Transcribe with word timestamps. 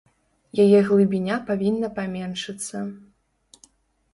Яе 0.63 0.79
глыбіня 0.87 1.35
павінна 1.49 1.91
паменшыцца. 1.99 2.77